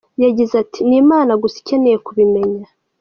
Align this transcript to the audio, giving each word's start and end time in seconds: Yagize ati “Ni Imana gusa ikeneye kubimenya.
Yagize 0.23 0.53
ati 0.63 0.79
“Ni 0.87 0.95
Imana 1.03 1.31
gusa 1.41 1.55
ikeneye 1.61 1.97
kubimenya. 2.05 2.65